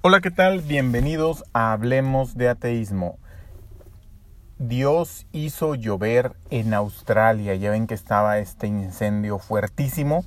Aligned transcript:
Hola, 0.00 0.20
¿qué 0.20 0.30
tal? 0.30 0.60
Bienvenidos 0.60 1.42
a 1.52 1.72
Hablemos 1.72 2.36
de 2.36 2.48
Ateísmo. 2.48 3.18
Dios 4.56 5.26
hizo 5.32 5.74
llover 5.74 6.36
en 6.50 6.72
Australia. 6.72 7.56
Ya 7.56 7.72
ven 7.72 7.88
que 7.88 7.94
estaba 7.94 8.38
este 8.38 8.68
incendio 8.68 9.40
fuertísimo. 9.40 10.24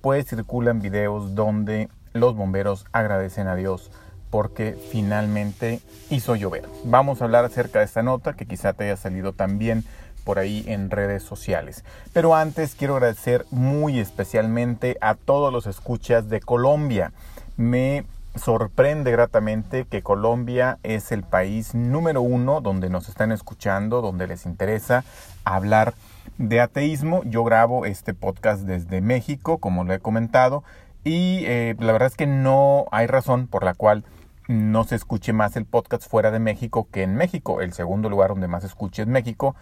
Pues 0.00 0.26
circulan 0.26 0.82
videos 0.82 1.36
donde 1.36 1.88
los 2.12 2.34
bomberos 2.34 2.84
agradecen 2.90 3.46
a 3.46 3.54
Dios 3.54 3.92
porque 4.30 4.76
finalmente 4.90 5.80
hizo 6.10 6.34
llover. 6.34 6.64
Vamos 6.82 7.22
a 7.22 7.26
hablar 7.26 7.44
acerca 7.44 7.78
de 7.78 7.84
esta 7.84 8.02
nota 8.02 8.32
que 8.32 8.46
quizá 8.46 8.72
te 8.72 8.84
haya 8.84 8.96
salido 8.96 9.34
también 9.34 9.84
por 10.24 10.40
ahí 10.40 10.64
en 10.66 10.90
redes 10.90 11.22
sociales. 11.22 11.84
Pero 12.12 12.34
antes 12.34 12.74
quiero 12.74 12.96
agradecer 12.96 13.46
muy 13.52 14.00
especialmente 14.00 14.98
a 15.00 15.14
todos 15.14 15.52
los 15.52 15.68
escuchas 15.68 16.28
de 16.28 16.40
Colombia. 16.40 17.12
Me 17.56 18.04
sorprende 18.34 19.10
gratamente 19.10 19.84
que 19.84 20.02
Colombia 20.02 20.78
es 20.82 21.12
el 21.12 21.22
país 21.22 21.74
número 21.74 22.22
uno 22.22 22.60
donde 22.60 22.88
nos 22.90 23.08
están 23.08 23.32
escuchando, 23.32 24.00
donde 24.00 24.26
les 24.26 24.46
interesa 24.46 25.04
hablar 25.44 25.94
de 26.38 26.60
ateísmo. 26.60 27.22
Yo 27.24 27.44
grabo 27.44 27.84
este 27.86 28.14
podcast 28.14 28.62
desde 28.62 29.00
México, 29.00 29.58
como 29.58 29.84
lo 29.84 29.92
he 29.92 29.98
comentado, 29.98 30.64
y 31.04 31.44
eh, 31.46 31.76
la 31.78 31.92
verdad 31.92 32.08
es 32.08 32.16
que 32.16 32.26
no 32.26 32.86
hay 32.90 33.06
razón 33.06 33.46
por 33.48 33.64
la 33.64 33.74
cual 33.74 34.04
no 34.48 34.84
se 34.84 34.96
escuche 34.96 35.32
más 35.32 35.56
el 35.56 35.66
podcast 35.66 36.08
fuera 36.08 36.30
de 36.30 36.38
México 36.38 36.88
que 36.90 37.02
en 37.02 37.14
México. 37.16 37.60
El 37.60 37.72
segundo 37.72 38.08
lugar 38.08 38.30
donde 38.30 38.48
más 38.48 38.62
se 38.62 38.68
escuche 38.68 39.02
es 39.02 39.08
México, 39.08 39.54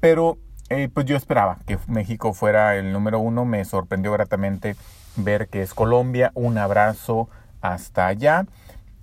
pero 0.00 0.38
eh, 0.70 0.88
pues 0.92 1.06
yo 1.06 1.16
esperaba 1.16 1.58
que 1.66 1.78
México 1.86 2.32
fuera 2.34 2.76
el 2.76 2.92
número 2.92 3.20
uno. 3.20 3.44
Me 3.44 3.64
sorprendió 3.64 4.12
gratamente 4.12 4.76
ver 5.16 5.48
que 5.48 5.62
es 5.62 5.74
Colombia. 5.74 6.30
Un 6.34 6.58
abrazo 6.58 7.28
hasta 7.60 8.06
allá. 8.06 8.46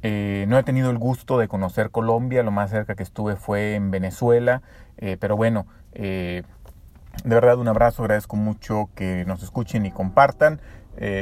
Eh, 0.08 0.46
no 0.48 0.60
he 0.60 0.64
tenido 0.64 0.92
el 0.92 1.00
gusto 1.00 1.40
de 1.40 1.48
conocer 1.48 1.90
Colombia, 1.90 2.44
lo 2.44 2.52
más 2.52 2.70
cerca 2.70 2.94
que 2.94 3.02
estuve 3.02 3.36
fue 3.36 3.74
en 3.74 3.90
Venezuela, 3.90 4.62
eh, 4.98 5.18
pero 5.20 5.36
bueno, 5.36 5.66
eh, 5.94 6.44
de 7.24 7.36
verdad 7.36 7.58
un 7.58 7.68
abrazo, 7.68 8.04
agradezco 8.04 8.36
mucho 8.36 8.90
que 8.94 9.26
nos 9.26 9.42
escuchen 9.42 9.86
y 9.86 9.92
compartan. 9.92 10.62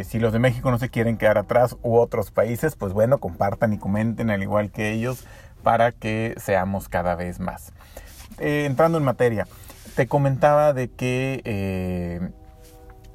si 0.04 0.20
los 0.20 0.34
de 0.34 0.40
México 0.40 0.70
no 0.70 0.78
se 0.78 0.90
quieren 0.90 1.18
quedar 1.18 1.38
atrás 1.38 1.78
u 1.82 1.96
otros 1.96 2.30
países, 2.30 2.76
pues 2.76 2.92
bueno, 2.92 3.20
compartan 3.20 3.72
y 3.72 3.78
comenten 3.78 4.30
al 4.30 4.44
igual 4.44 4.70
que 4.70 4.92
ellos 4.92 5.26
para 5.64 5.94
que 5.94 6.36
seamos 6.38 6.90
cada 6.90 7.16
vez 7.16 7.40
más. 7.40 7.72
entrando 8.38 8.98
en 8.98 9.06
materia, 9.06 9.48
te 9.96 10.08
comentaba 10.08 10.74
de 10.74 10.90
que 10.90 12.34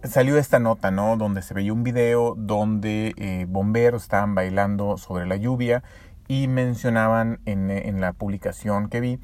salió 0.04 0.38
esta 0.38 0.58
nota, 0.58 0.90
¿no? 0.90 1.16
Donde 1.16 1.42
se 1.42 1.54
veía 1.54 1.72
un 1.72 1.82
video 1.82 2.34
donde 2.36 3.14
eh, 3.16 3.46
bomberos 3.48 4.02
estaban 4.02 4.34
bailando 4.34 4.96
sobre 4.96 5.26
la 5.26 5.36
lluvia 5.36 5.82
y 6.28 6.46
mencionaban 6.48 7.40
en, 7.46 7.70
en, 7.70 8.00
la 8.00 8.12
publicación 8.12 8.88
que 8.88 9.00
vi 9.00 9.20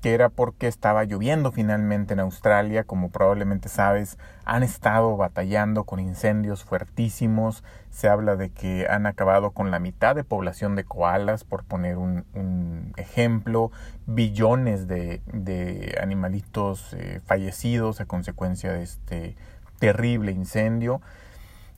que 0.00 0.12
era 0.12 0.28
porque 0.28 0.68
estaba 0.68 1.04
lloviendo 1.04 1.50
finalmente 1.50 2.12
en 2.12 2.20
Australia, 2.20 2.84
como 2.84 3.08
probablemente 3.08 3.70
sabes, 3.70 4.18
han 4.44 4.62
estado 4.62 5.16
batallando 5.16 5.84
con 5.84 5.98
incendios 5.98 6.62
fuertísimos, 6.62 7.64
se 7.88 8.10
habla 8.10 8.36
de 8.36 8.50
que 8.50 8.86
han 8.86 9.06
acabado 9.06 9.52
con 9.52 9.70
la 9.70 9.78
mitad 9.78 10.14
de 10.14 10.22
población 10.22 10.76
de 10.76 10.84
koalas, 10.84 11.44
por 11.44 11.64
poner 11.64 11.96
un, 11.96 12.92
ejemplo, 12.98 13.72
billones 14.04 14.88
de, 14.88 15.22
de 15.32 15.98
animalitos 15.98 16.92
eh, 16.92 17.22
fallecidos 17.24 18.02
a 18.02 18.04
consecuencia 18.04 18.74
de 18.74 18.82
este 18.82 19.36
terrible 19.78 20.32
incendio. 20.32 21.00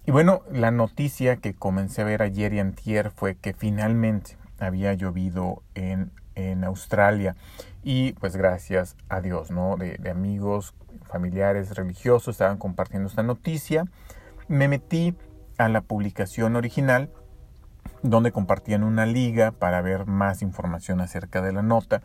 Y 0.07 0.13
bueno, 0.13 0.43
la 0.51 0.71
noticia 0.71 1.37
que 1.37 1.55
comencé 1.55 2.03
a 2.03 2.05
ver 2.05 2.23
ayer 2.23 2.53
y 2.53 2.61
antier 2.61 3.11
fue 3.11 3.35
que 3.35 3.53
finalmente 3.53 4.37
había 4.59 4.95
llovido 4.95 5.63
en, 5.75 6.13
en 6.35 6.65
Australia. 6.65 7.37
Y 7.83 8.13
pues 8.15 8.37
gracias 8.37 8.97
a 9.09 9.21
Dios, 9.21 9.51
¿no? 9.51 9.77
De, 9.77 9.97
de 9.99 10.11
amigos, 10.11 10.75
familiares, 11.05 11.75
religiosos 11.75 12.35
estaban 12.35 12.59
compartiendo 12.59 13.09
esta 13.09 13.23
noticia. 13.23 13.85
Me 14.49 14.69
metí 14.69 15.17
a 15.59 15.69
la 15.69 15.81
publicación 15.81 16.57
original 16.57 17.11
donde 18.03 18.33
compartían 18.33 18.85
una 18.85 19.07
liga 19.07 19.53
para 19.53 19.81
ver 19.83 20.07
más 20.07 20.43
información 20.43 21.01
acerca 21.01 21.43
de 21.43 21.53
la 21.53 21.63
nota. 21.63 22.03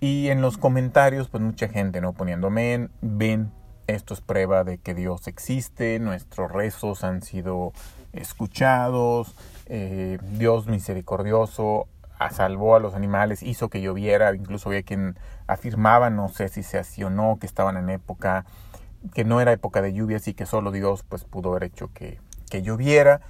Y 0.00 0.28
en 0.28 0.40
los 0.40 0.58
comentarios, 0.58 1.28
pues 1.28 1.42
mucha 1.42 1.68
gente, 1.68 2.00
¿no? 2.00 2.12
Poniéndome 2.12 2.88
ven 3.00 3.52
esto 3.86 4.14
es 4.14 4.20
prueba 4.20 4.64
de 4.64 4.78
que 4.78 4.94
Dios 4.94 5.28
existe, 5.28 5.98
nuestros 5.98 6.50
rezos 6.50 7.04
han 7.04 7.22
sido 7.22 7.72
escuchados, 8.12 9.34
eh, 9.66 10.18
Dios 10.22 10.66
misericordioso 10.66 11.88
salvó 12.30 12.76
a 12.76 12.80
los 12.80 12.94
animales, 12.94 13.42
hizo 13.42 13.68
que 13.68 13.80
lloviera, 13.80 14.34
incluso 14.34 14.68
había 14.68 14.82
quien 14.82 15.18
afirmaba, 15.46 16.10
no 16.10 16.28
sé 16.28 16.48
si 16.48 16.62
se 16.62 16.78
así 16.78 17.02
o 17.02 17.10
no, 17.10 17.38
que 17.40 17.46
estaban 17.46 17.76
en 17.76 17.90
época, 17.90 18.44
que 19.14 19.24
no 19.24 19.40
era 19.40 19.52
época 19.52 19.82
de 19.82 19.92
lluvias 19.92 20.28
y 20.28 20.34
que 20.34 20.46
solo 20.46 20.70
Dios 20.70 21.04
pues 21.08 21.24
pudo 21.24 21.50
haber 21.50 21.64
hecho 21.64 21.90
que, 21.92 22.20
que 22.50 22.62
lloviera. 22.62 23.20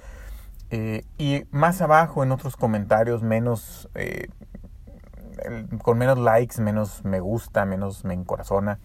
Eh, 0.69 1.05
y 1.17 1.43
más 1.51 1.81
abajo 1.81 2.23
en 2.23 2.31
otros 2.31 2.55
comentarios 2.55 3.21
menos, 3.21 3.89
eh, 3.95 4.27
con 5.81 5.97
menos 5.97 6.17
likes, 6.17 6.61
menos 6.61 7.03
me 7.03 7.19
gusta, 7.19 7.65
menos 7.65 8.05
me 8.05 8.13
encorazona, 8.13 8.79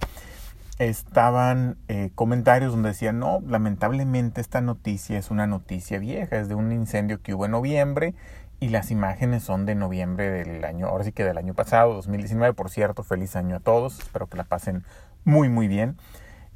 estaban 0.79 1.77
eh, 1.89 2.11
comentarios 2.15 2.73
donde 2.73 2.91
decían, 2.91 3.19
no, 3.19 3.43
lamentablemente 3.47 4.41
esta 4.41 4.61
noticia 4.61 5.19
es 5.19 5.31
una 5.31 5.47
noticia 5.47 5.99
vieja, 5.99 6.39
es 6.39 6.49
de 6.49 6.55
un 6.55 6.73
incendio 6.73 7.21
que 7.21 7.35
hubo 7.35 7.47
en 7.47 7.53
noviembre 7.53 8.15
y 8.61 8.69
las 8.69 8.91
imágenes 8.91 9.43
son 9.43 9.67
de 9.67 9.75
noviembre 9.75 10.31
del 10.31 10.65
año, 10.65 10.87
ahora 10.87 11.05
sí 11.05 11.13
que 11.13 11.25
del 11.25 11.39
año 11.39 11.55
pasado, 11.55 11.95
2019, 11.95 12.55
por 12.55 12.71
cierto, 12.71 13.03
feliz 13.03 13.37
año 13.37 13.57
a 13.57 13.61
todos, 13.61 13.99
espero 13.99 14.27
que 14.27 14.37
la 14.37 14.45
pasen 14.45 14.85
muy 15.25 15.49
muy 15.49 15.69
bien. 15.69 15.97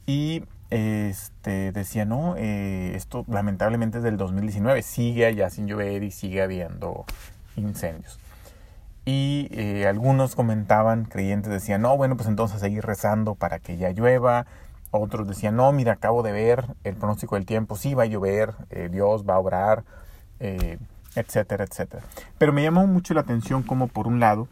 Y 0.06 0.44
este 0.70 1.70
decía, 1.72 2.04
no, 2.04 2.34
eh, 2.36 2.92
esto 2.96 3.24
lamentablemente 3.28 3.98
es 3.98 4.04
del 4.04 4.16
2019, 4.16 4.82
sigue 4.82 5.26
allá 5.26 5.50
sin 5.50 5.66
llover 5.66 6.02
y 6.02 6.10
sigue 6.10 6.42
habiendo 6.42 7.04
incendios. 7.56 8.18
Y 9.04 9.48
eh, 9.50 9.86
algunos 9.86 10.36
comentaban, 10.36 11.04
creyentes 11.04 11.50
decían, 11.50 11.82
no, 11.82 11.96
bueno, 11.96 12.16
pues 12.16 12.28
entonces 12.28 12.60
seguir 12.60 12.84
rezando 12.84 13.34
para 13.34 13.58
que 13.58 13.76
ya 13.76 13.90
llueva. 13.90 14.46
Otros 14.90 15.26
decían, 15.26 15.56
no, 15.56 15.72
mira, 15.72 15.94
acabo 15.94 16.22
de 16.22 16.32
ver 16.32 16.66
el 16.84 16.94
pronóstico 16.94 17.34
del 17.34 17.46
tiempo, 17.46 17.76
sí 17.76 17.94
va 17.94 18.04
a 18.04 18.06
llover, 18.06 18.54
eh, 18.70 18.88
Dios 18.92 19.24
va 19.28 19.34
a 19.34 19.38
obrar, 19.38 19.84
eh, 20.38 20.78
etcétera, 21.16 21.64
etcétera. 21.64 22.02
Pero 22.38 22.52
me 22.52 22.62
llamó 22.62 22.86
mucho 22.86 23.14
la 23.14 23.22
atención 23.22 23.62
como 23.62 23.88
por 23.88 24.06
un 24.06 24.20
lado 24.20 24.48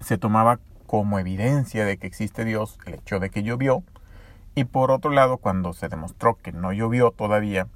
se 0.00 0.18
tomaba 0.18 0.58
como 0.86 1.18
evidencia 1.18 1.84
de 1.84 1.96
que 1.96 2.06
existe 2.06 2.44
Dios 2.44 2.78
el 2.86 2.94
hecho 2.94 3.18
de 3.18 3.30
que 3.30 3.42
llovió, 3.42 3.82
y 4.54 4.64
por 4.64 4.90
otro 4.90 5.10
lado, 5.10 5.36
cuando 5.36 5.74
se 5.74 5.88
demostró 5.88 6.36
que 6.36 6.52
no 6.52 6.72
llovió 6.72 7.10
todavía, 7.10 7.66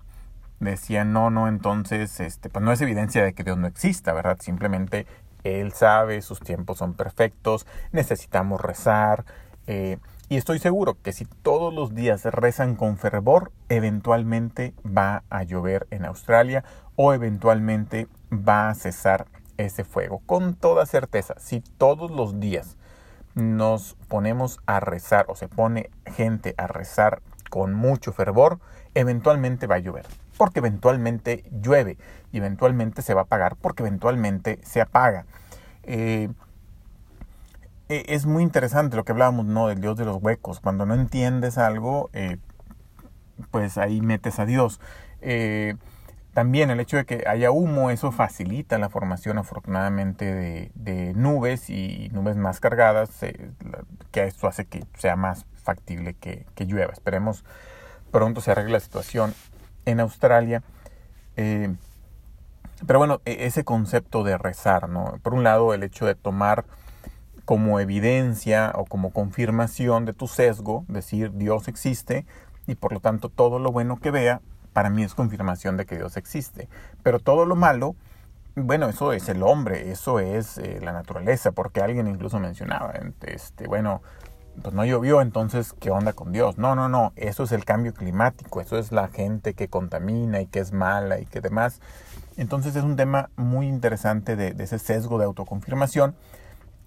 decían, 0.60 1.12
no, 1.12 1.30
no, 1.30 1.46
entonces, 1.48 2.20
este, 2.20 2.48
pues 2.48 2.64
no 2.64 2.72
es 2.72 2.80
evidencia 2.80 3.22
de 3.22 3.34
que 3.34 3.44
Dios 3.44 3.58
no 3.58 3.66
exista, 3.66 4.12
¿verdad? 4.12 4.38
Simplemente 4.40 5.06
él 5.44 5.72
sabe, 5.72 6.22
sus 6.22 6.40
tiempos 6.40 6.78
son 6.78 6.94
perfectos, 6.94 7.66
necesitamos 7.92 8.60
rezar. 8.60 9.24
Eh, 9.66 9.98
y 10.28 10.36
estoy 10.36 10.58
seguro 10.58 10.96
que 11.02 11.12
si 11.12 11.24
todos 11.24 11.74
los 11.74 11.94
días 11.94 12.24
rezan 12.24 12.76
con 12.76 12.98
fervor, 12.98 13.50
eventualmente 13.68 14.74
va 14.86 15.24
a 15.28 15.42
llover 15.42 15.86
en 15.90 16.04
Australia 16.04 16.64
o 16.96 17.12
eventualmente 17.12 18.06
va 18.32 18.68
a 18.68 18.74
cesar 18.74 19.26
ese 19.56 19.84
fuego. 19.84 20.22
Con 20.26 20.54
toda 20.54 20.86
certeza, 20.86 21.34
si 21.38 21.60
todos 21.60 22.10
los 22.10 22.38
días 22.38 22.76
nos 23.34 23.96
ponemos 24.08 24.60
a 24.66 24.80
rezar 24.80 25.26
o 25.28 25.36
se 25.36 25.48
pone 25.48 25.90
gente 26.06 26.54
a 26.58 26.66
rezar 26.66 27.22
con 27.48 27.74
mucho 27.74 28.12
fervor, 28.12 28.60
eventualmente 28.94 29.66
va 29.66 29.76
a 29.76 29.80
llover 29.80 30.06
porque 30.40 30.60
eventualmente 30.60 31.44
llueve 31.50 31.98
y 32.32 32.38
eventualmente 32.38 33.02
se 33.02 33.12
va 33.12 33.20
a 33.20 33.24
apagar 33.24 33.56
porque 33.56 33.82
eventualmente 33.82 34.58
se 34.62 34.80
apaga. 34.80 35.26
Eh, 35.82 36.30
e, 37.90 38.04
es 38.08 38.24
muy 38.24 38.42
interesante 38.42 38.96
lo 38.96 39.04
que 39.04 39.12
hablábamos, 39.12 39.44
¿no? 39.44 39.68
Del 39.68 39.82
Dios 39.82 39.98
de 39.98 40.06
los 40.06 40.16
huecos. 40.16 40.58
Cuando 40.60 40.86
no 40.86 40.94
entiendes 40.94 41.58
algo, 41.58 42.08
eh, 42.14 42.38
pues 43.50 43.76
ahí 43.76 44.00
metes 44.00 44.38
a 44.38 44.46
Dios. 44.46 44.80
Eh, 45.20 45.74
también 46.32 46.70
el 46.70 46.80
hecho 46.80 46.96
de 46.96 47.04
que 47.04 47.24
haya 47.26 47.50
humo, 47.50 47.90
eso 47.90 48.10
facilita 48.10 48.78
la 48.78 48.88
formación 48.88 49.36
afortunadamente 49.36 50.70
de, 50.74 51.12
nubes 51.16 51.68
y 51.68 52.08
nubes 52.14 52.36
más 52.36 52.60
cargadas, 52.60 53.10
que 54.10 54.24
esto 54.24 54.48
hace 54.48 54.64
que 54.64 54.86
sea 54.96 55.16
más 55.16 55.44
factible 55.62 56.14
que 56.14 56.46
llueva. 56.64 56.94
Esperemos 56.94 57.44
pronto 58.10 58.40
se 58.40 58.52
arregle 58.52 58.72
la 58.72 58.80
situación 58.80 59.34
en 59.90 60.00
Australia. 60.00 60.62
Eh, 61.36 61.74
pero 62.86 62.98
bueno, 62.98 63.20
e-, 63.24 63.46
ese 63.46 63.64
concepto 63.64 64.24
de 64.24 64.38
rezar, 64.38 64.88
¿no? 64.88 65.18
Por 65.22 65.34
un 65.34 65.44
lado, 65.44 65.74
el 65.74 65.82
hecho 65.82 66.06
de 66.06 66.14
tomar 66.14 66.64
como 67.44 67.80
evidencia 67.80 68.72
o 68.74 68.84
como 68.84 69.10
confirmación 69.10 70.04
de 70.04 70.12
tu 70.12 70.28
sesgo, 70.28 70.84
decir 70.88 71.32
Dios 71.34 71.68
existe 71.68 72.24
y 72.66 72.76
por 72.76 72.92
lo 72.92 73.00
tanto 73.00 73.28
todo 73.28 73.58
lo 73.58 73.72
bueno 73.72 73.98
que 73.98 74.12
vea, 74.12 74.40
para 74.72 74.88
mí 74.88 75.02
es 75.02 75.14
confirmación 75.14 75.76
de 75.76 75.84
que 75.84 75.96
Dios 75.96 76.16
existe. 76.16 76.68
Pero 77.02 77.18
todo 77.18 77.44
lo 77.44 77.56
malo 77.56 77.96
bueno, 78.56 78.88
eso 78.88 79.12
es 79.12 79.28
el 79.28 79.42
hombre, 79.42 79.90
eso 79.90 80.18
es 80.18 80.58
eh, 80.58 80.80
la 80.82 80.92
naturaleza, 80.92 81.52
porque 81.52 81.80
alguien 81.80 82.08
incluso 82.08 82.38
mencionaba, 82.40 82.92
este, 83.22 83.66
bueno, 83.68 84.02
pues 84.62 84.74
no 84.74 84.84
llovió, 84.84 85.20
entonces, 85.20 85.74
¿qué 85.78 85.90
onda 85.90 86.12
con 86.12 86.32
Dios? 86.32 86.58
No, 86.58 86.74
no, 86.74 86.88
no, 86.88 87.12
eso 87.16 87.44
es 87.44 87.52
el 87.52 87.64
cambio 87.64 87.94
climático, 87.94 88.60
eso 88.60 88.78
es 88.78 88.92
la 88.92 89.08
gente 89.08 89.54
que 89.54 89.68
contamina 89.68 90.40
y 90.40 90.46
que 90.46 90.60
es 90.60 90.72
mala 90.72 91.20
y 91.20 91.26
que 91.26 91.40
demás. 91.40 91.80
Entonces 92.36 92.76
es 92.76 92.84
un 92.84 92.96
tema 92.96 93.30
muy 93.36 93.66
interesante 93.66 94.36
de, 94.36 94.54
ese 94.62 94.78
sesgo 94.78 95.18
de 95.18 95.24
autoconfirmación, 95.24 96.14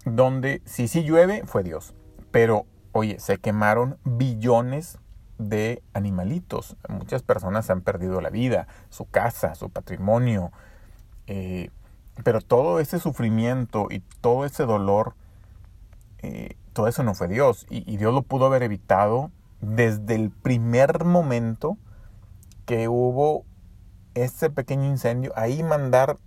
donde 0.06 0.62
si 0.66 0.88
sí 0.88 1.04
llueve, 1.04 1.44
fue 1.46 1.64
Dios, 1.64 1.94
pero, 2.32 2.66
oye, 2.92 3.20
se 3.20 3.38
quemaron 3.38 3.98
billones 4.04 4.98
de 5.38 5.82
animalitos. 5.94 6.76
Muchas 6.90 7.24
personas 7.24 7.70
han 7.70 7.82
perdido 7.82 8.22
la 8.22 8.30
vida, 8.30 8.68
su 8.90 9.06
casa, 9.06 9.56
su 9.56 9.70
patrimonio, 9.70 10.52
eh, 11.28 11.70
pero 12.24 12.42
todo 12.42 12.80
ese 12.80 13.00
sufrimiento 13.00 13.88
y 13.90 14.00
todo 14.22 14.46
ese 14.46 14.66
dolor, 14.66 15.16
eh, 16.22 16.56
todo 16.74 16.88
eso 16.88 17.04
no 17.04 17.14
fue 17.14 17.28
Dios. 17.28 17.66
Y, 17.70 17.98
Dios 17.98 18.14
lo 18.14 18.24
pudo 18.24 18.48
haber 18.48 18.64
evitado 18.64 19.32
desde 19.62 20.16
el 20.16 20.30
primer 20.32 21.06
momento 21.06 21.78
que 22.66 22.88
hubo 22.88 23.46
ese 24.16 24.50
pequeño 24.50 24.86
incendio. 24.86 25.32
Ahí 25.36 25.64
mandar 25.64 26.18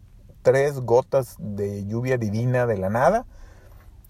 tres 0.43 0.81
gotas 0.81 1.37
de 1.39 1.85
lluvia 1.87 2.19
divina 2.19 2.67
de 2.67 2.79
la 2.79 2.89
nada, 2.89 3.27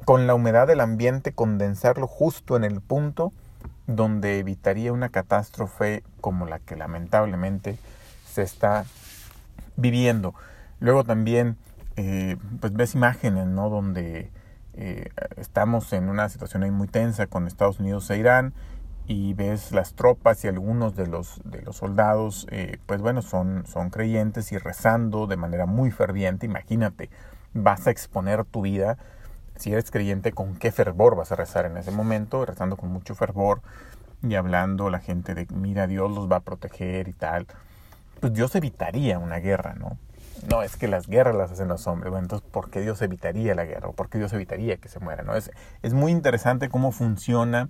con 0.05 0.27
la 0.27 0.35
humedad 0.35 0.67
del 0.67 0.81
ambiente, 0.81 1.33
condensarlo 1.33 2.07
justo 2.07 2.57
en 2.57 2.65
el 2.65 2.81
punto 2.81 3.33
donde 3.87 4.39
evitaría 4.39 4.93
una 4.93 5.09
catástrofe 5.09 6.03
como 6.21 6.47
la 6.47 6.59
que 6.59 6.77
lamentablemente 6.77 7.79
se 8.31 8.43
está 8.43 8.85
viviendo. 9.77 10.35
Luego 10.81 11.05
también, 11.05 11.57
eh, 11.97 12.37
pues 12.61 12.73
ves 12.73 12.95
imágenes, 12.95 13.47
¿no? 13.47 13.71
Donde 13.71 14.31
eh, 14.77 15.11
estamos 15.37 15.93
en 15.93 16.09
una 16.09 16.29
situación 16.29 16.71
muy 16.73 16.89
tensa 16.89 17.27
con 17.27 17.47
Estados 17.47 17.81
Unidos 17.81 18.11
e 18.11 18.19
Irán 18.19 18.53
y 19.07 19.35
ves 19.35 19.73
las 19.73 19.95
tropas 19.95 20.45
y 20.45 20.49
algunos 20.49 20.97
de 20.97 21.07
los, 21.07 21.41
de 21.45 21.63
los 21.63 21.77
soldados, 21.77 22.47
eh, 22.51 22.79
pues 22.87 23.01
bueno, 23.01 23.23
son, 23.23 23.65
son 23.67 23.91
creyentes 23.91 24.53
y 24.53 24.59
rezando 24.59 25.27
de 25.27 25.37
manera 25.37 25.67
muy 25.67 25.91
ferviente. 25.91 26.47
Imagínate, 26.47 27.09
vas 27.55 27.87
a 27.87 27.91
exponer 27.91 28.45
tu 28.45 28.63
vida. 28.63 28.99
Si 29.55 29.73
eres 29.73 29.91
creyente, 29.91 30.33
¿con 30.33 30.57
qué 30.57 30.73
fervor 30.73 31.17
vas 31.17 31.33
a 31.33 31.37
rezar 31.37 31.67
en 31.67 31.77
ese 31.77 31.91
momento? 31.91 32.45
Rezando 32.45 32.77
con 32.77 32.91
mucho 32.91 33.15
fervor 33.15 33.63
y 34.23 34.35
hablando 34.35 34.91
la 34.91 34.99
gente 34.99 35.35
de, 35.35 35.47
mira, 35.55 35.87
Dios 35.87 36.11
los 36.11 36.31
va 36.31 36.37
a 36.37 36.41
proteger 36.41 37.09
y 37.09 37.13
tal. 37.13 37.47
Pues 38.21 38.33
Dios 38.33 38.55
evitaría 38.57 39.19
una 39.19 39.37
guerra, 39.37 39.75
¿no? 39.75 39.99
No, 40.51 40.63
es 40.63 40.77
que 40.77 40.89
las 40.89 41.07
guerras 41.07 41.35
las 41.35 41.53
hacen 41.53 41.69
los 41.69 41.87
hombres. 41.87 42.11
Bueno, 42.11 42.25
entonces, 42.25 42.49
¿por 42.51 42.71
qué 42.71 42.81
Dios 42.81 43.03
evitaría 43.03 43.55
la 43.55 43.65
guerra? 43.65 43.89
¿O 43.89 43.93
por 43.93 44.09
qué 44.09 44.19
Dios 44.19 44.33
evitaría 44.33 44.77
que 44.77 44.89
se 44.89 45.01
muera? 45.01 45.23
¿no? 45.23 45.35
Es, 45.35 45.51
es 45.83 45.95
muy 45.95 46.13
interesante 46.13 46.69
cómo 46.69 46.93
funciona 46.93 47.69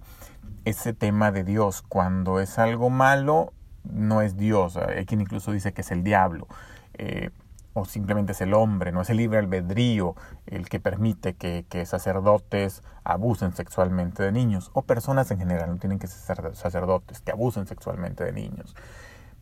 ese 0.65 0.93
tema 0.93 1.33
de 1.33 1.45
Dios. 1.45 1.83
Cuando 1.83 2.41
es 2.41 2.59
algo 2.59 2.91
malo, 2.91 3.53
no 3.85 4.23
es 4.23 4.37
Dios. 4.37 4.77
Hay 4.77 5.07
quien 5.07 5.21
incluso 5.21 5.53
dice 5.53 5.73
que 5.73 5.83
es 5.83 5.91
el 5.91 6.03
diablo. 6.03 6.49
Eh, 6.95 7.31
o 7.73 7.85
simplemente 7.85 8.33
es 8.33 8.41
el 8.41 8.55
hombre, 8.55 8.91
no 8.91 9.03
es 9.03 9.11
el 9.11 9.19
libre 9.19 9.39
albedrío 9.39 10.15
el 10.47 10.67
que 10.67 10.81
permite 10.81 11.35
que, 11.35 11.67
que, 11.69 11.85
sacerdotes 11.85 12.83
abusen 13.05 13.53
sexualmente 13.53 14.23
de 14.23 14.33
niños, 14.33 14.71
o 14.73 14.81
personas 14.81 15.31
en 15.31 15.39
general, 15.39 15.69
no 15.69 15.77
tienen 15.77 15.99
que 15.99 16.07
ser 16.07 16.57
sacerdotes, 16.57 17.21
que 17.21 17.33
abusen 17.33 17.67
sexualmente 17.67 18.25
de 18.25 18.33
niños. 18.33 18.75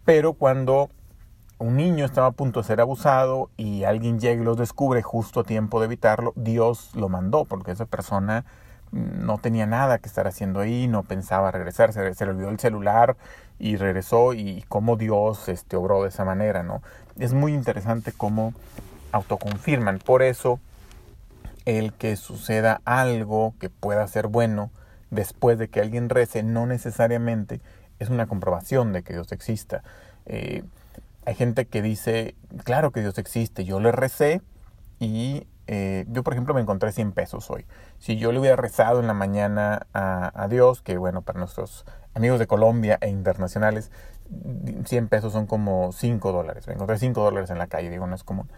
Pero 0.04 0.32
cuando 0.32 0.90
un 1.58 1.76
niño 1.76 2.04
estaba 2.04 2.28
a 2.28 2.32
punto 2.32 2.60
de 2.60 2.66
ser 2.66 2.80
abusado 2.80 3.50
y 3.56 3.84
alguien 3.84 4.18
llega 4.18 4.42
y 4.42 4.44
lo 4.44 4.56
descubre 4.56 5.02
justo 5.02 5.40
a 5.40 5.44
tiempo 5.44 5.80
de 5.80 5.86
evitarlo, 5.86 6.32
Dios 6.36 6.90
lo 6.94 7.08
mandó, 7.08 7.44
porque 7.44 7.70
esa 7.70 7.86
persona 7.86 8.44
no 8.92 9.38
tenía 9.38 9.66
nada 9.66 9.98
que 9.98 10.08
estar 10.08 10.26
haciendo 10.26 10.60
ahí, 10.60 10.86
no 10.86 11.02
pensaba 11.02 11.50
regresar, 11.50 11.92
se, 11.92 12.00
le 12.02 12.30
olvidó 12.30 12.48
el 12.50 12.60
celular 12.60 13.16
y 13.58 13.76
regresó 13.76 14.34
y 14.34 14.64
cómo 14.68 14.96
Dios 14.96 15.48
este, 15.48 15.76
obró 15.76 16.02
de 16.02 16.08
esa 16.10 16.24
manera, 16.24 16.62
¿no? 16.62 16.82
Es 17.18 17.34
muy 17.34 17.54
interesante 17.54 18.12
cómo 18.12 18.52
autoconfirman. 19.12 19.98
Por 19.98 20.22
eso, 20.22 20.60
el 21.64 21.92
que 21.92 22.16
suceda 22.16 22.80
algo 22.84 23.54
que 23.58 23.70
pueda 23.70 24.06
ser 24.06 24.28
bueno 24.28 24.70
después 25.10 25.58
de 25.58 25.68
que 25.68 25.80
alguien 25.80 26.08
rece, 26.08 26.42
no 26.42 26.66
necesariamente 26.66 27.60
es 27.98 28.10
una 28.10 28.26
comprobación 28.26 28.92
de 28.92 29.02
que 29.02 29.14
Dios 29.14 29.32
exista. 29.32 29.82
Eh, 30.26 30.64
hay 31.26 31.34
gente 31.34 31.66
que 31.66 31.82
dice, 31.82 32.34
claro 32.64 32.90
que 32.90 33.00
Dios 33.00 33.18
existe, 33.18 33.64
yo 33.64 33.80
le 33.80 33.92
recé 33.92 34.42
y 34.98 35.46
eh, 35.66 36.04
yo, 36.08 36.22
por 36.22 36.34
ejemplo, 36.34 36.54
me 36.54 36.60
encontré 36.60 36.92
100 36.92 37.12
pesos 37.12 37.50
hoy. 37.50 37.64
Si 37.98 38.16
yo 38.16 38.32
le 38.32 38.38
hubiera 38.38 38.56
rezado 38.56 39.00
en 39.00 39.06
la 39.06 39.14
mañana 39.14 39.86
a, 39.94 40.46
Dios, 40.48 40.82
que 40.82 40.98
bueno, 40.98 41.22
para 41.22 41.38
nuestros 41.38 41.86
amigos 42.14 42.38
de 42.38 42.46
Colombia 42.46 42.98
e 43.00 43.08
internacionales, 43.08 43.90
100 44.84 45.08
pesos 45.08 45.32
son 45.32 45.46
como 45.46 45.92
5 45.92 46.32
dólares. 46.32 46.66
Me 46.66 46.74
encontré 46.74 46.98
5 46.98 47.22
dólares 47.22 47.50
en 47.50 47.58
la 47.58 47.66
calle, 47.66 47.90
digo, 47.90 48.06
no 48.06 48.14
es 48.14 48.24
común. 48.24 48.50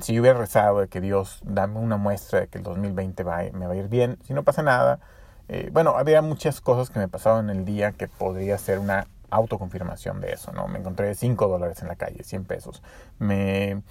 Si 0.00 0.14
yo 0.14 0.20
hubiera 0.20 0.38
rezado 0.38 0.80
de 0.80 0.88
que 0.88 1.00
Dios 1.00 1.40
dame 1.44 1.78
una 1.78 1.96
muestra 1.96 2.40
de 2.40 2.48
que 2.48 2.58
el 2.58 2.64
2020 2.64 3.22
va, 3.24 3.42
me 3.52 3.66
va 3.66 3.72
a 3.72 3.76
ir 3.76 3.88
bien, 3.88 4.18
si 4.22 4.34
no 4.34 4.44
pasa 4.44 4.62
nada, 4.62 5.00
eh, 5.48 5.70
bueno, 5.72 5.96
había 5.96 6.22
muchas 6.22 6.60
cosas 6.60 6.90
que 6.90 6.98
me 6.98 7.08
pasaban 7.08 7.50
en 7.50 7.58
el 7.58 7.64
día 7.64 7.92
que 7.92 8.08
podría 8.08 8.58
ser 8.58 8.78
una 8.78 9.06
autoconfirmación 9.30 10.20
de 10.20 10.32
eso, 10.32 10.52
¿no? 10.52 10.68
Me 10.68 10.78
encontré 10.78 11.14
5 11.14 11.48
dólares 11.48 11.82
en 11.82 11.88
la 11.88 11.96
calle, 11.96 12.22
100 12.22 12.44
pesos. 12.44 12.82
Me, 13.18 13.82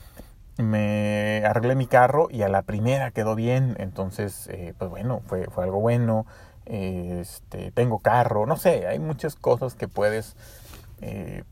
me 0.58 1.44
arreglé 1.46 1.76
mi 1.76 1.88
carro 1.88 2.28
y 2.32 2.42
a 2.44 2.50
la 2.50 2.62
primera 2.62 3.12
quedó 3.12 3.36
bien, 3.36 3.76
entonces, 3.80 4.48
eh, 4.52 4.74
pues 4.78 4.90
bueno, 4.90 5.22
fue, 5.26 5.46
fue 5.46 5.64
algo 5.64 5.80
bueno. 5.80 6.26
este, 6.66 7.72
tengo 7.72 8.00
carro, 8.00 8.46
no 8.46 8.58
sé, 8.58 8.88
hay 8.88 9.00
muchas 9.00 9.36
cosas 9.36 9.76
que 9.76 9.88
puedes 9.88 10.36
eh, 11.02 11.44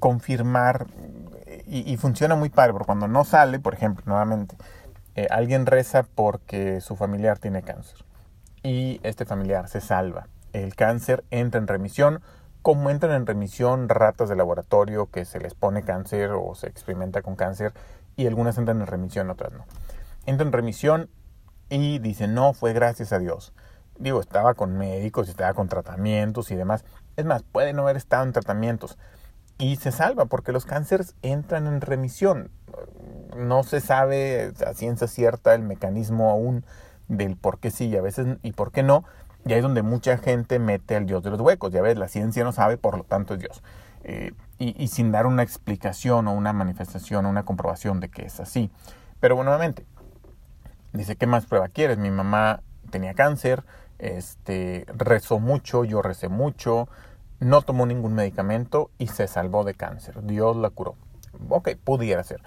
confirmar 0.00 0.86
y, 1.66 1.96
funciona 1.96 2.34
muy 2.34 2.50
padre, 2.50 2.72
porque 2.72 2.86
cuando 2.86 3.08
no 3.08 3.24
sale, 3.24 3.58
por 3.58 3.74
ejemplo, 3.74 4.04
nuevamente, 4.06 4.56
eh, 5.14 5.26
alguien 5.30 5.66
reza 5.66 6.02
porque 6.02 6.80
su 6.80 6.96
familiar 6.96 7.38
tiene 7.38 7.62
cáncer 7.62 8.04
y 8.62 9.00
este 9.02 9.24
familiar 9.24 9.68
se 9.68 9.80
salva. 9.80 10.28
El 10.52 10.74
cáncer 10.74 11.24
entra 11.30 11.60
en 11.60 11.66
remisión, 11.66 12.20
como 12.62 12.90
entran 12.90 13.12
en 13.12 13.26
remisión 13.26 13.88
ratas 13.88 14.28
de 14.28 14.36
laboratorio 14.36 15.10
que 15.10 15.24
se 15.24 15.40
les 15.40 15.54
pone 15.54 15.82
cáncer 15.82 16.30
o 16.32 16.54
se 16.54 16.66
experimenta 16.68 17.22
con 17.22 17.36
cáncer 17.36 17.72
y 18.16 18.26
algunas 18.26 18.58
entran 18.58 18.80
en 18.80 18.86
remisión, 18.86 19.30
otras 19.30 19.52
no. 19.52 19.64
Entran 20.26 20.48
en 20.48 20.52
remisión 20.52 21.10
y 21.70 21.98
dicen, 21.98 22.34
no, 22.34 22.52
fue 22.52 22.72
gracias 22.72 23.12
a 23.12 23.18
Dios. 23.18 23.52
Digo, 23.98 24.20
estaba 24.20 24.54
con 24.54 24.76
médicos, 24.76 25.28
estaba 25.28 25.54
con 25.54 25.68
tratamientos 25.68 26.50
y 26.50 26.56
demás. 26.56 26.84
Es 27.16 27.24
más, 27.24 27.42
puede 27.42 27.72
no 27.72 27.82
haber 27.82 27.96
estado 27.96 28.24
en 28.24 28.32
tratamientos. 28.32 28.98
Y 29.58 29.76
se 29.76 29.90
salva 29.90 30.26
porque 30.26 30.52
los 30.52 30.66
cánceres 30.66 31.14
entran 31.22 31.66
en 31.66 31.80
remisión. 31.80 32.50
No 33.36 33.64
se 33.64 33.80
sabe 33.80 34.52
a 34.64 34.72
ciencia 34.74 35.08
cierta 35.08 35.54
el 35.54 35.62
mecanismo 35.62 36.30
aún 36.30 36.64
del 37.08 37.36
por 37.36 37.58
qué 37.58 37.70
sí 37.70 37.86
y 37.86 37.96
a 37.96 38.02
veces 38.02 38.38
y 38.42 38.52
por 38.52 38.70
qué 38.70 38.82
no, 38.82 39.04
y 39.48 39.52
ahí 39.52 39.60
es 39.60 39.62
donde 39.62 39.80
mucha 39.80 40.18
gente 40.18 40.58
mete 40.58 40.94
al 40.94 41.06
Dios 41.06 41.22
de 41.22 41.30
los 41.30 41.40
huecos. 41.40 41.72
Ya 41.72 41.80
ves, 41.80 41.96
la 41.96 42.08
ciencia 42.08 42.44
no 42.44 42.52
sabe, 42.52 42.76
por 42.76 42.98
lo 42.98 43.04
tanto 43.04 43.32
es 43.32 43.40
Dios. 43.40 43.62
Eh, 44.04 44.32
y, 44.58 44.88
sin 44.88 45.10
dar 45.10 45.26
una 45.26 45.42
explicación 45.42 46.28
o 46.28 46.34
una 46.34 46.52
manifestación 46.52 47.24
o 47.24 47.30
una 47.30 47.44
comprobación 47.44 47.98
de 47.98 48.10
que 48.10 48.26
es 48.26 48.40
así. 48.40 48.70
Pero 49.20 49.36
bueno, 49.36 49.50
nuevamente, 49.50 49.86
dice, 50.92 51.16
¿qué 51.16 51.26
más 51.26 51.46
prueba 51.46 51.68
quieres? 51.68 51.96
Mi 51.96 52.10
mamá 52.10 52.60
tenía 52.90 53.14
cáncer, 53.14 53.64
este, 53.98 54.84
rezó 54.94 55.38
mucho, 55.38 55.84
yo 55.84 56.02
recé 56.02 56.28
mucho, 56.28 56.88
no 57.40 57.62
tomó 57.62 57.86
ningún 57.86 58.14
medicamento 58.14 58.90
y 58.98 59.06
se 59.06 59.28
salvó 59.28 59.64
de 59.64 59.72
cáncer. 59.72 60.22
Dios 60.24 60.58
la 60.58 60.68
curó. 60.68 60.94
Ok, 61.48 61.70
pudiera 61.82 62.22
ser. 62.22 62.42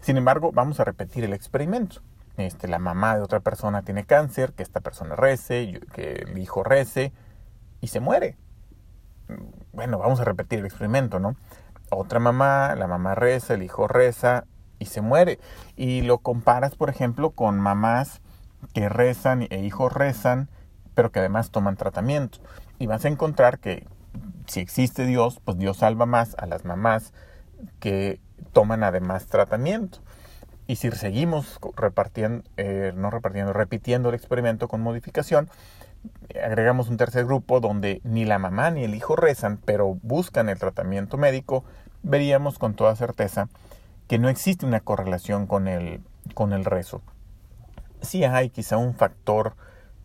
Sin 0.00 0.18
embargo, 0.18 0.52
vamos 0.52 0.78
a 0.78 0.84
repetir 0.84 1.24
el 1.24 1.32
experimento 1.32 2.00
este, 2.36 2.68
la 2.68 2.78
mamá 2.78 3.16
de 3.16 3.22
otra 3.22 3.40
persona 3.40 3.82
tiene 3.82 4.04
cáncer, 4.04 4.52
que 4.52 4.62
esta 4.62 4.80
persona 4.80 5.16
rece, 5.16 5.80
que 5.92 6.26
el 6.26 6.38
hijo 6.38 6.62
rece 6.62 7.12
y 7.80 7.88
se 7.88 8.00
muere. 8.00 8.36
Bueno, 9.72 9.98
vamos 9.98 10.20
a 10.20 10.24
repetir 10.24 10.60
el 10.60 10.66
experimento, 10.66 11.18
¿no? 11.18 11.36
Otra 11.90 12.18
mamá, 12.18 12.74
la 12.76 12.86
mamá 12.86 13.14
reza, 13.14 13.54
el 13.54 13.62
hijo 13.62 13.86
reza 13.88 14.44
y 14.78 14.86
se 14.86 15.00
muere. 15.00 15.38
Y 15.76 16.02
lo 16.02 16.18
comparas, 16.18 16.74
por 16.74 16.90
ejemplo, 16.90 17.30
con 17.30 17.58
mamás 17.60 18.20
que 18.72 18.88
rezan 18.88 19.46
e 19.50 19.60
hijos 19.60 19.92
rezan, 19.92 20.48
pero 20.94 21.12
que 21.12 21.20
además 21.20 21.50
toman 21.50 21.76
tratamiento. 21.76 22.38
Y 22.78 22.86
vas 22.86 23.04
a 23.04 23.08
encontrar 23.08 23.58
que 23.58 23.86
si 24.46 24.60
existe 24.60 25.06
Dios, 25.06 25.40
pues 25.44 25.58
Dios 25.58 25.78
salva 25.78 26.06
más 26.06 26.34
a 26.38 26.46
las 26.46 26.64
mamás 26.64 27.12
que 27.80 28.20
toman 28.52 28.82
además 28.82 29.26
tratamiento. 29.26 30.00
Y 30.66 30.76
si 30.76 30.90
seguimos 30.92 31.58
repartiendo, 31.76 32.42
eh, 32.56 32.92
no 32.96 33.10
repartiendo, 33.10 33.52
repitiendo 33.52 34.08
el 34.08 34.14
experimento 34.14 34.68
con 34.68 34.80
modificación, 34.80 35.48
agregamos 36.42 36.88
un 36.88 36.96
tercer 36.96 37.26
grupo 37.26 37.60
donde 37.60 38.00
ni 38.04 38.24
la 38.24 38.38
mamá 38.38 38.70
ni 38.70 38.84
el 38.84 38.94
hijo 38.94 39.16
rezan, 39.16 39.58
pero 39.64 39.98
buscan 40.02 40.48
el 40.48 40.58
tratamiento 40.58 41.16
médico, 41.18 41.64
veríamos 42.02 42.58
con 42.58 42.74
toda 42.74 42.96
certeza 42.96 43.48
que 44.08 44.18
no 44.18 44.28
existe 44.28 44.66
una 44.66 44.80
correlación 44.80 45.46
con 45.46 45.68
el, 45.68 46.00
con 46.34 46.52
el 46.52 46.64
rezo. 46.64 47.02
Sí 48.00 48.24
hay 48.24 48.50
quizá 48.50 48.76
un 48.76 48.94
factor 48.94 49.54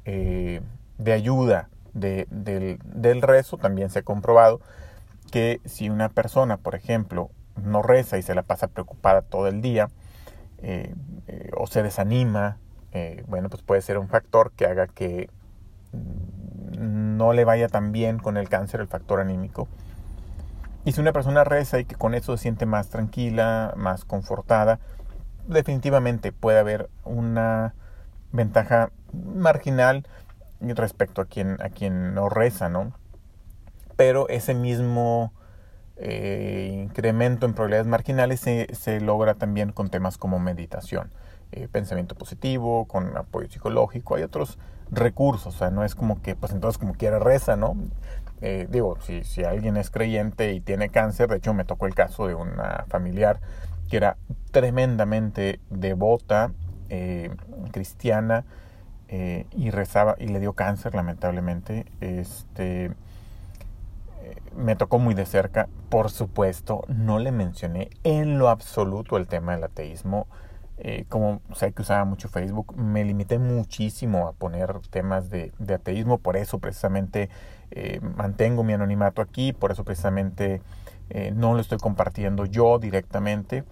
eh, 0.06 0.62
de 0.98 1.14
ayuda 1.14 1.70
del, 1.94 2.28
del 2.84 3.22
rezo, 3.22 3.58
también 3.58 3.90
se 3.90 4.00
ha 4.00 4.04
comprobado 4.04 4.62
que 5.32 5.60
si 5.66 5.90
una 5.90 6.10
persona, 6.10 6.58
por 6.58 6.76
ejemplo, 6.76 7.30
no 7.62 7.82
reza 7.82 8.18
y 8.18 8.22
se 8.22 8.36
la 8.36 8.44
pasa 8.44 8.68
preocupada 8.68 9.22
todo 9.22 9.48
el 9.48 9.62
día, 9.62 9.90
eh, 10.62 10.94
eh, 11.28 11.52
o 11.56 11.68
se 11.68 11.84
desanima, 11.84 12.58
eh, 12.92 13.24
bueno, 13.28 13.50
pues 13.50 13.62
puede 13.62 13.82
ser 13.82 13.98
un 13.98 14.08
factor 14.08 14.52
que 14.52 14.66
haga 14.66 14.88
que 14.88 15.30
no 16.78 17.34
le 17.34 17.46
vaya 17.46 17.68
tan 17.68 17.92
bien 17.92 18.20
con 18.20 18.38
el 18.38 18.50
cáncer, 18.50 18.80
el 18.82 18.88
factor 18.88 19.20
anímico. 19.20 19.68
Y 20.86 20.94
si 20.94 21.02
una 21.02 21.14
persona 21.14 21.44
reza 21.44 21.80
y 21.80 21.86
que 21.86 21.96
con 21.96 22.16
eso 22.16 22.36
se 22.38 22.44
siente 22.44 22.66
más 22.66 22.90
tranquila, 22.90 23.74
más 23.76 24.06
confortada, 24.06 24.80
definitivamente 25.48 26.32
puede 26.32 26.60
haber 26.60 26.90
una 27.04 27.74
ventaja 28.32 28.92
marginal 29.14 30.06
respecto 30.62 31.22
a 31.22 31.26
quien, 31.26 31.62
a 31.62 31.70
quien 31.70 32.14
no 32.14 32.30
reza, 32.30 32.70
¿no? 32.70 32.94
Pero 33.96 34.30
ese 34.30 34.54
mismo 34.54 35.34
eh, 36.02 36.86
incremento 36.86 37.46
en 37.46 37.54
probabilidades 37.54 37.88
marginales 37.88 38.40
se, 38.40 39.02
logra 39.02 39.36
también 39.36 39.74
con 39.74 39.90
temas 39.90 40.18
como 40.18 40.40
meditación, 40.40 41.12
eh, 41.52 41.68
pensamiento 41.70 42.16
positivo, 42.16 42.86
con 42.86 43.18
apoyo 43.18 43.50
psicológico. 43.50 44.16
Hay 44.16 44.24
otros 44.24 44.58
recursos, 44.92 45.56
o 45.56 45.58
sea, 45.58 45.72
no 45.72 45.84
es 45.84 45.96
como 45.96 46.22
que, 46.22 46.36
pues 46.36 46.54
entonces 46.54 46.78
como 46.78 46.94
quiera 46.94 47.20
reza, 47.20 47.58
¿no? 47.58 47.76
Eh, 48.40 48.68
digo, 48.70 48.98
si, 49.02 49.26
si 49.26 49.44
alguien 49.44 49.76
es 49.76 49.90
creyente 49.92 50.54
y 50.54 50.62
tiene 50.62 50.88
cáncer, 50.88 51.28
de 51.28 51.36
hecho 51.36 51.54
me 51.54 51.66
tocó 51.66 51.86
el 51.86 51.96
caso 51.96 52.28
de 52.28 52.34
una 52.34 52.86
familiar 52.88 53.42
que 53.90 53.98
era 53.98 54.16
tremendamente 54.52 55.60
devota, 55.70 56.54
cristiana, 57.72 58.46
y 59.10 59.70
rezaba 59.72 60.16
y 60.20 60.28
le 60.28 60.40
dio 60.40 60.54
cáncer 60.54 60.96
lamentablemente 60.96 61.86
este 62.00 62.92
me 64.56 64.76
tocó 64.76 65.00
muy 65.00 65.14
de 65.14 65.26
cerca. 65.26 65.68
Por 65.90 66.10
supuesto, 66.10 66.84
no 66.88 67.20
le 67.20 67.32
mencioné 67.32 67.90
en 68.04 68.38
lo 68.40 68.50
absoluto 68.50 69.18
el 69.18 69.28
tema 69.28 69.54
del 69.54 69.64
ateísmo. 69.64 70.28
Eh, 70.78 71.06
como 71.10 71.42
sé 71.54 71.74
que 71.74 71.82
usaba 71.82 72.06
mucho 72.06 72.30
Facebook, 72.30 72.76
me 72.78 73.04
limité 73.04 73.38
muchísimo 73.38 74.28
a 74.28 74.34
poner 74.34 74.80
temas 74.90 75.30
de, 75.30 75.52
ateísmo. 75.74 76.20
Por 76.20 76.38
eso 76.38 76.60
precisamente 76.60 77.30
eh, 77.72 78.00
mantengo 78.02 78.64
mi 78.64 78.74
anonimato 78.74 79.22
aquí. 79.22 79.54
Por 79.54 79.72
eso 79.72 79.84
precisamente 79.84 80.62
eh, 81.10 81.32
no 81.36 81.54
lo 81.54 81.60
estoy 81.60 81.80
compartiendo 81.80 82.46
yo 82.46 82.80
directamente. 82.80 83.64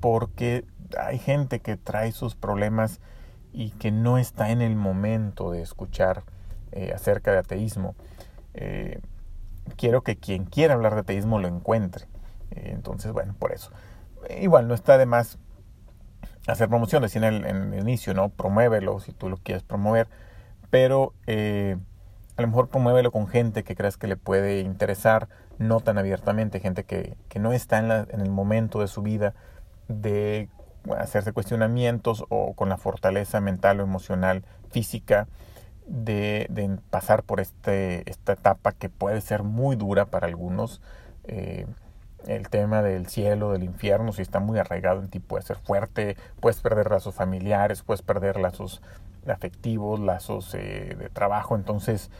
porque 0.00 0.64
hay 0.96 1.18
gente 1.18 1.58
que 1.60 1.76
trae 1.76 2.12
sus 2.12 2.36
problemas 2.36 3.00
y 3.52 3.70
que 3.72 3.90
no 3.90 4.16
está 4.16 4.50
en 4.50 4.62
el 4.62 4.76
momento 4.76 5.50
de 5.50 5.62
escuchar 5.62 6.22
acerca 6.94 7.32
de 7.32 7.38
ateísmo 7.38 7.96
quiero 9.76 10.02
que 10.02 10.16
quien 10.16 10.44
quiera 10.44 10.74
hablar 10.74 10.94
de 10.94 11.00
ateísmo 11.00 11.38
lo 11.38 11.48
encuentre. 11.48 12.06
Eh, 12.50 12.70
entonces, 12.72 13.12
bueno, 13.12 13.34
por 13.38 13.52
eso. 13.52 13.70
Igual, 14.40 14.68
no 14.68 14.74
está 14.74 14.98
de 14.98 15.06
más 15.06 15.38
hacer 16.46 16.68
promoción, 16.68 17.02
decía 17.02 17.26
en 17.26 17.34
el, 17.34 17.46
en 17.46 17.74
el 17.74 17.80
inicio, 17.80 18.14
¿no? 18.14 18.30
Promuévelo 18.30 19.00
si 19.00 19.12
tú 19.12 19.28
lo 19.28 19.36
quieres 19.36 19.62
promover, 19.62 20.08
pero 20.70 21.14
eh, 21.26 21.76
a 22.36 22.42
lo 22.42 22.48
mejor 22.48 22.68
promuévelo 22.68 23.10
con 23.12 23.28
gente 23.28 23.64
que 23.64 23.76
creas 23.76 23.96
que 23.96 24.06
le 24.06 24.16
puede 24.16 24.60
interesar, 24.60 25.28
no 25.58 25.80
tan 25.80 25.98
abiertamente, 25.98 26.60
gente 26.60 26.84
que, 26.84 27.16
que 27.28 27.38
no 27.38 27.52
está 27.52 27.78
en, 27.78 27.88
la, 27.88 28.06
en 28.10 28.20
el 28.20 28.30
momento 28.30 28.80
de 28.80 28.88
su 28.88 29.02
vida 29.02 29.34
de 29.88 30.48
hacerse 30.96 31.32
cuestionamientos 31.32 32.24
o 32.28 32.54
con 32.54 32.68
la 32.68 32.78
fortaleza 32.78 33.40
mental 33.40 33.80
o 33.80 33.82
emocional, 33.82 34.44
física, 34.70 35.26
de, 35.88 36.78
pasar 36.90 37.22
por 37.22 37.40
este, 37.40 38.08
esta 38.08 38.34
etapa 38.34 38.72
que 38.72 38.88
puede 38.88 39.20
ser 39.20 39.42
muy 39.42 39.76
dura 39.76 40.06
para 40.06 40.26
algunos. 40.26 40.80
Eh, 41.24 41.66
el 42.26 42.48
tema 42.48 42.82
del 42.82 43.06
cielo, 43.06 43.52
del 43.52 43.62
infierno, 43.62 44.12
si 44.12 44.22
está 44.22 44.40
muy 44.40 44.58
arraigado 44.58 45.00
en 45.00 45.08
ti, 45.08 45.18
puede 45.20 45.44
ser 45.44 45.56
fuerte, 45.56 46.16
puedes 46.40 46.60
perder 46.60 46.90
lazos 46.90 47.14
familiares, 47.14 47.82
puedes 47.82 48.02
perder 48.02 48.38
lazos 48.38 48.82
afectivos, 49.26 50.00
lazos 50.00 50.54
eh, 50.54 50.96
de 50.98 51.08
trabajo, 51.10 51.54
entonces 51.54 52.10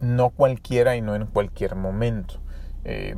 no 0.00 0.30
cualquiera 0.30 0.96
y 0.96 1.00
no 1.00 1.16
en 1.16 1.26
cualquier 1.26 1.74
momento. 1.74 2.40
Eh, 2.84 3.16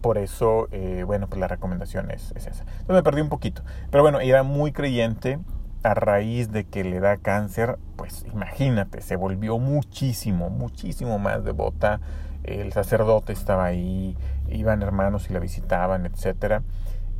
por 0.00 0.16
eso, 0.16 0.68
bueno, 1.06 1.28
pues 1.28 1.38
la 1.38 1.46
recomendación 1.46 2.10
es, 2.10 2.32
es, 2.34 2.46
esa. 2.46 2.62
Entonces 2.62 2.96
me 2.96 3.02
perdí 3.02 3.20
un 3.20 3.28
poquito. 3.28 3.62
Pero 3.90 4.02
bueno, 4.02 4.18
era 4.20 4.42
muy 4.42 4.72
creyente, 4.72 5.38
a 5.84 5.94
raíz 5.94 6.50
de 6.50 6.64
que 6.64 6.82
le 6.82 6.98
da 6.98 7.18
cáncer, 7.18 7.78
pues 7.96 8.24
imagínate, 8.32 9.02
se 9.02 9.16
volvió 9.16 9.58
muchísimo, 9.58 10.50
muchísimo 10.50 11.18
más 11.18 11.44
devota. 11.44 12.00
El 12.42 12.72
sacerdote 12.72 13.32
estaba 13.32 13.66
ahí, 13.66 14.16
iban 14.48 14.82
hermanos 14.82 15.28
y 15.30 15.34
la 15.34 15.40
visitaban, 15.40 16.06
etc. 16.06 16.62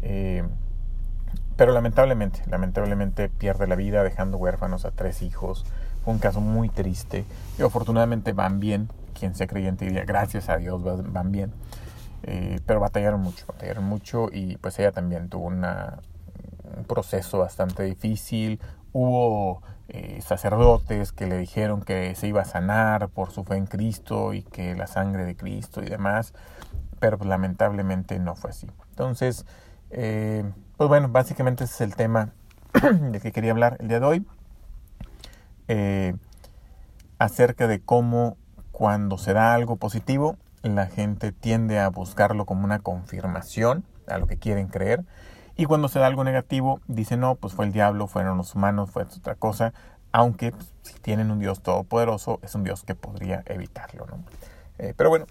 Eh, 0.02 0.44
pero 1.56 1.72
lamentablemente, 1.72 2.42
lamentablemente 2.46 3.28
pierde 3.28 3.66
la 3.66 3.76
vida 3.76 4.02
dejando 4.02 4.38
huérfanos 4.38 4.84
a 4.86 4.90
tres 4.90 5.22
hijos. 5.22 5.64
Fue 6.02 6.14
un 6.14 6.18
caso 6.18 6.40
muy 6.40 6.68
triste. 6.68 7.24
Y 7.58 7.62
afortunadamente 7.62 8.32
van 8.32 8.60
bien. 8.60 8.88
Quien 9.18 9.34
sea 9.34 9.46
creyente 9.46 9.84
diría, 9.84 10.04
gracias 10.04 10.48
a 10.48 10.56
Dios, 10.56 10.82
van 10.82 11.30
bien. 11.32 11.52
Eh, 12.22 12.60
pero 12.66 12.80
batallaron 12.80 13.20
mucho, 13.20 13.44
batallaron 13.46 13.84
mucho 13.84 14.28
y 14.32 14.56
pues 14.56 14.78
ella 14.78 14.92
también 14.92 15.28
tuvo 15.28 15.46
una, 15.46 15.98
un 16.76 16.84
proceso 16.84 17.38
bastante 17.38 17.82
difícil. 17.84 18.60
Hubo 18.92 19.62
eh, 19.88 20.20
sacerdotes 20.22 21.12
que 21.12 21.26
le 21.26 21.36
dijeron 21.38 21.82
que 21.82 22.14
se 22.14 22.28
iba 22.28 22.42
a 22.42 22.44
sanar 22.44 23.08
por 23.08 23.30
su 23.30 23.44
fe 23.44 23.56
en 23.56 23.66
Cristo 23.66 24.32
y 24.32 24.42
que 24.42 24.74
la 24.74 24.86
sangre 24.86 25.24
de 25.24 25.36
Cristo 25.36 25.82
y 25.82 25.86
demás, 25.86 26.32
pero 27.00 27.18
pues, 27.18 27.28
lamentablemente 27.28 28.18
no 28.18 28.34
fue 28.34 28.50
así. 28.50 28.66
Entonces, 28.90 29.44
eh, 29.90 30.44
pues 30.76 30.88
bueno, 30.88 31.08
básicamente 31.08 31.64
ese 31.64 31.74
es 31.74 31.80
el 31.82 31.96
tema 31.96 32.32
del 32.82 33.20
que 33.20 33.32
quería 33.32 33.50
hablar 33.50 33.76
el 33.80 33.88
día 33.88 34.00
de 34.00 34.06
hoy. 34.06 34.26
Eh, 35.68 36.14
acerca 37.18 37.66
de 37.66 37.80
cómo 37.80 38.36
cuando 38.72 39.18
se 39.18 39.32
da 39.32 39.54
algo 39.54 39.76
positivo, 39.76 40.36
la 40.62 40.86
gente 40.86 41.30
tiende 41.32 41.78
a 41.78 41.88
buscarlo 41.88 42.46
como 42.46 42.64
una 42.64 42.78
confirmación 42.78 43.84
a 44.08 44.18
lo 44.18 44.26
que 44.26 44.38
quieren 44.38 44.68
creer 44.68 45.04
y 45.56 45.66
cuando 45.66 45.88
se 45.88 45.98
da 45.98 46.06
algo 46.06 46.24
negativo, 46.24 46.80
dice 46.86 47.16
no, 47.16 47.36
pues 47.36 47.54
fue 47.54 47.66
el 47.66 47.72
diablo, 47.72 48.06
fueron 48.08 48.36
los 48.38 48.54
humanos, 48.54 48.90
fue 48.90 49.04
otra 49.04 49.34
cosa. 49.36 49.72
Aunque 50.10 50.52
pues, 50.52 50.72
si 50.82 50.94
tienen 50.94 51.30
un 51.30 51.38
Dios 51.38 51.62
todopoderoso, 51.62 52.40
es 52.42 52.54
un 52.54 52.64
Dios 52.64 52.82
que 52.82 52.94
podría 52.94 53.42
evitarlo. 53.46 54.06
¿no? 54.06 54.24
Eh, 54.78 54.94
pero 54.96 55.10
bueno, 55.10 55.26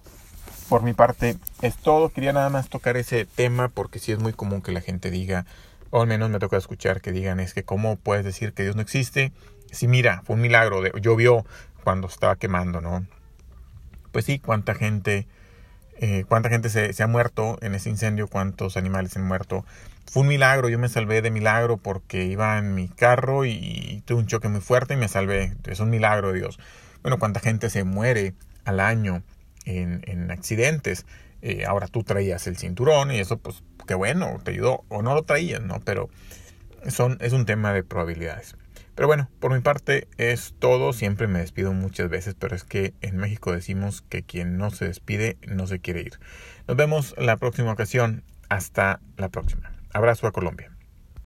por 0.69 0.83
mi 0.83 0.93
parte 0.93 1.37
es 1.61 1.75
todo. 1.77 2.09
Quería 2.09 2.33
nada 2.33 2.49
más 2.49 2.69
tocar 2.69 2.97
ese 2.97 3.25
tema 3.25 3.67
porque 3.69 3.99
sí 3.99 4.11
es 4.11 4.19
muy 4.19 4.33
común 4.33 4.61
que 4.61 4.71
la 4.71 4.81
gente 4.81 5.11
diga, 5.11 5.45
o 5.89 6.01
al 6.01 6.07
menos 6.07 6.29
me 6.29 6.39
toca 6.39 6.57
escuchar 6.57 7.01
que 7.01 7.11
digan, 7.11 7.39
es 7.39 7.53
que 7.53 7.63
cómo 7.63 7.97
puedes 7.97 8.23
decir 8.23 8.53
que 8.53 8.63
Dios 8.63 8.75
no 8.75 8.81
existe. 8.81 9.33
Si 9.71 9.87
mira, 9.87 10.21
fue 10.25 10.35
un 10.35 10.41
milagro, 10.41 10.81
llovió 10.97 11.45
cuando 11.83 12.07
estaba 12.07 12.37
quemando, 12.37 12.79
¿no? 12.79 13.05
Pues 14.11 14.25
sí, 14.25 14.39
cuánta 14.39 14.73
gente 14.75 15.27
eh, 16.05 16.25
cuánta 16.27 16.49
gente 16.49 16.67
se, 16.67 17.01
ha 17.01 17.07
muerto 17.07 17.57
en 17.61 17.75
ese 17.75 17.89
incendio, 17.89 18.27
cuántos 18.27 18.75
animales 18.75 19.15
han 19.15 19.25
muerto. 19.25 19.63
Fue 20.11 20.23
un 20.23 20.27
milagro, 20.27 20.67
yo 20.67 20.77
me 20.77 20.89
salvé 20.89 21.21
de 21.21 21.31
milagro 21.31 21.77
porque 21.77 22.25
iba 22.25 22.57
en 22.57 22.75
mi 22.75 22.89
carro 22.89 23.45
y, 23.45 24.03
tuve 24.05 24.19
un 24.19 24.27
choque 24.27 24.49
muy 24.49 24.59
fuerte 24.59 24.95
y 24.95 24.97
me 24.97 25.07
salvé. 25.07 25.53
Es 25.63 25.79
un 25.79 25.89
milagro 25.89 26.33
de 26.33 26.39
Dios. 26.39 26.59
Bueno, 27.03 27.19
cuánta 27.19 27.39
gente 27.39 27.69
se 27.69 27.85
muere 27.85 28.33
al 28.65 28.81
año 28.81 29.23
en, 29.63 30.29
accidentes. 30.29 31.05
Eh, 31.41 31.63
ahora 31.65 31.87
tú 31.87 32.03
traías 32.03 32.47
el 32.47 32.57
cinturón 32.57 33.09
y 33.13 33.19
eso, 33.19 33.37
pues, 33.37 33.63
qué 33.87 33.93
bueno, 33.93 34.41
te 34.43 34.51
ayudó. 34.51 34.83
O 34.89 35.03
no 35.03 35.13
lo 35.13 35.23
traías, 35.23 35.61
¿no? 35.61 35.79
Pero 35.85 36.09
son, 36.89 37.17
es 37.21 37.31
un 37.31 37.45
tema 37.45 37.71
de 37.71 37.83
probabilidades. 37.83 38.57
Pero 38.95 39.07
bueno, 39.07 39.29
por 39.39 39.53
mi 39.53 39.59
parte 39.59 40.07
es 40.17 40.53
todo. 40.59 40.93
Siempre 40.93 41.27
me 41.27 41.39
despido 41.39 41.73
muchas 41.73 42.09
veces, 42.09 42.35
pero 42.37 42.55
es 42.55 42.63
que 42.63 42.93
en 43.01 43.17
México 43.17 43.51
decimos 43.51 44.01
que 44.01 44.23
quien 44.23 44.57
no 44.57 44.69
se 44.71 44.85
despide 44.85 45.37
no 45.47 45.67
se 45.67 45.79
quiere 45.79 46.01
ir. 46.01 46.19
Nos 46.67 46.77
vemos 46.77 47.15
la 47.17 47.37
próxima 47.37 47.71
ocasión. 47.71 48.23
Hasta 48.49 48.99
la 49.17 49.29
próxima. 49.29 49.71
Abrazo 49.93 50.27
a 50.27 50.31
Colombia. 50.31 50.72